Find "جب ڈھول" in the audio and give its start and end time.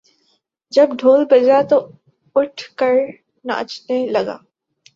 0.73-1.25